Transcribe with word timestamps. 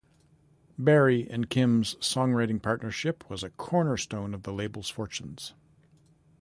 Barry 0.79 1.27
and 1.29 1.47
Kim's 1.47 1.93
songwriting 1.97 2.59
partnership 2.59 3.23
was 3.29 3.43
a 3.43 3.51
cornerstone 3.51 4.33
of 4.33 4.41
the 4.41 4.51
label's 4.51 4.89
fortunes. 4.89 5.53